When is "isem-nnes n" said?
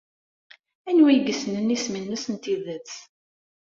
1.75-2.35